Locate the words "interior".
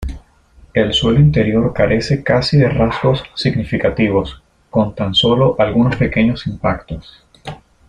1.19-1.71